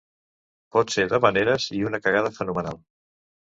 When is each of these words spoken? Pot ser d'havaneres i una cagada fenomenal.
Pot 0.77 0.93
ser 0.95 1.05
d'havaneres 1.11 1.69
i 1.83 1.85
una 1.93 2.03
cagada 2.09 2.35
fenomenal. 2.41 2.85